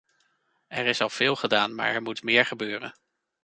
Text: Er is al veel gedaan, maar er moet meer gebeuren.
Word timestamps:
Er 0.67 0.85
is 0.85 1.01
al 1.01 1.09
veel 1.09 1.35
gedaan, 1.35 1.75
maar 1.75 1.93
er 1.93 2.01
moet 2.01 2.23
meer 2.23 2.45
gebeuren. 2.45 2.95